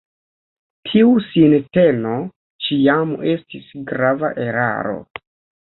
Tiu 0.87 1.11
sinteno 1.25 2.15
ĉiam 2.69 3.15
estis 3.37 3.71
grava 3.95 4.35
eraro. 4.51 4.99